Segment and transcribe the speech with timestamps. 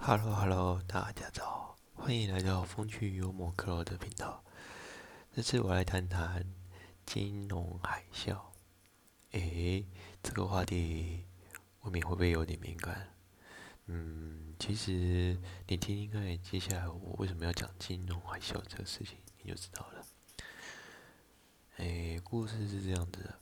[0.00, 4.42] Hello Hello，大家早，欢迎来到风趣幽默克罗的频道。
[5.34, 6.46] 这次我来谈谈
[7.04, 8.40] 金融海啸。
[9.32, 9.84] 诶，
[10.22, 11.26] 这个话题
[11.82, 13.08] 未免会不会有点敏感？
[13.86, 15.36] 嗯，其实
[15.66, 20.06] 你听听看，接下来我为什么要讲金融海啸这个事情，你就知道了。
[21.78, 23.38] 诶，故事是这样子的。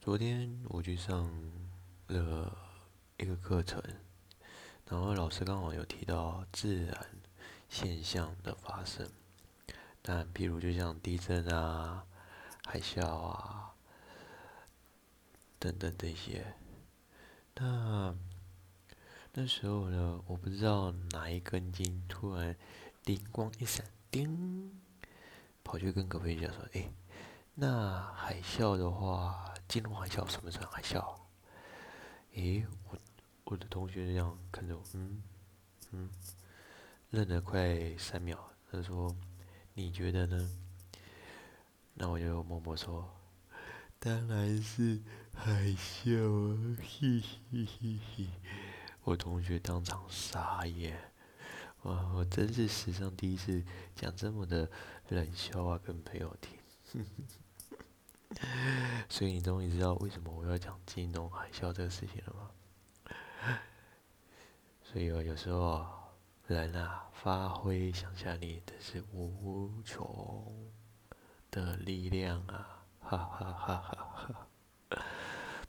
[0.00, 1.30] 昨天我去上
[2.06, 2.56] 了
[3.18, 3.82] 一个课程，
[4.88, 7.06] 然后老师刚好有提到自然
[7.68, 9.08] 现象的发生，
[10.02, 12.04] 但譬如就像地震啊、
[12.64, 13.74] 海啸啊
[15.58, 16.54] 等等这些，
[17.54, 18.14] 那
[19.32, 22.56] 那时候呢，我不知道哪一根筋突然
[23.04, 24.70] 灵光一闪，叮，
[25.64, 26.90] 跑去跟各位讲说：“哎，
[27.54, 31.04] 那海啸的话。”金融海啸什么算海啸？
[32.36, 32.98] 诶，我
[33.44, 35.22] 我的同学这样看着我，嗯
[35.92, 36.10] 嗯，
[37.10, 38.52] 愣了快三秒。
[38.70, 39.16] 他说
[39.72, 40.50] ：“你觉得呢？”
[41.94, 43.08] 那我就默默说
[43.98, 45.00] ：“当然是
[45.32, 48.26] 海啸啊！”嘿嘿嘿嘿，
[49.04, 51.10] 我同学当场傻眼。
[51.84, 54.70] 哇，我真是史上第一次讲这么的
[55.08, 56.58] 冷笑话跟朋友听。
[59.08, 62.50] 所以你终于知道为什么我要讲金融海啸这个事情了吗？
[64.82, 65.86] 所以啊，有时候，
[66.46, 70.70] 人啊，发挥想象力的是无穷
[71.50, 72.84] 的力量啊！
[73.00, 74.46] 哈哈哈哈
[74.90, 75.02] 哈！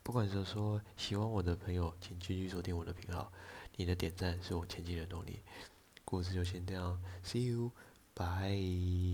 [0.02, 3.32] 不管是说喜欢我的朋友，请继续锁定我的频道，
[3.76, 5.42] 你的点赞是我前进的动力。
[6.04, 9.07] 故事就先这样，See you，bye。